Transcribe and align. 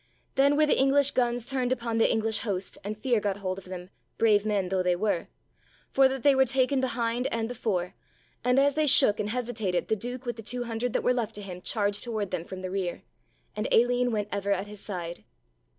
Then 0.33 0.57
were 0.57 0.65
the 0.65 0.79
English 0.79 1.11
guns 1.11 1.45
turned 1.45 1.71
upon 1.71 1.99
the 1.99 2.11
English 2.11 2.39
host 2.39 2.79
and 2.83 2.97
fear 2.97 3.19
got 3.19 3.37
hold 3.37 3.59
of 3.59 3.65
them, 3.65 3.91
brave 4.17 4.47
men 4.47 4.69
though 4.69 4.81
they 4.81 4.95
were, 4.95 5.27
for 5.91 6.07
that 6.07 6.23
they 6.23 6.33
were 6.33 6.43
taken 6.45 6.81
behind 6.81 7.27
and 7.27 7.47
before; 7.47 7.93
and 8.43 8.59
as 8.59 8.73
they 8.73 8.87
shook 8.87 9.19
and 9.19 9.29
hesitated 9.29 9.89
the 9.89 9.95
Duke 9.95 10.25
with 10.25 10.37
the 10.37 10.41
two 10.41 10.63
hundred 10.63 10.93
that 10.93 11.03
were 11.03 11.13
left 11.13 11.35
to 11.35 11.43
him 11.43 11.61
charged 11.61 12.03
toward 12.03 12.31
them 12.31 12.45
from 12.45 12.63
the 12.63 12.71
rear. 12.71 13.03
And 13.55 13.67
Aline 13.71 14.11
went 14.11 14.29
ever 14.31 14.51
at 14.51 14.65
his 14.65 14.79
side. 14.79 15.23